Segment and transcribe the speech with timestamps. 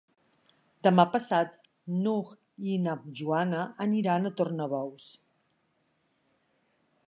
[0.87, 1.51] Demà passat
[1.97, 2.31] n'Hug
[2.71, 5.07] i na Joana aniran a Tornabous.